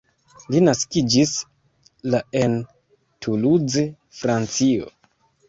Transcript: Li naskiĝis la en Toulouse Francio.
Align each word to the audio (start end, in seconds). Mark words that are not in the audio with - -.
Li 0.53 0.59
naskiĝis 0.67 1.33
la 2.15 2.21
en 2.41 2.57
Toulouse 3.27 3.85
Francio. 4.23 4.91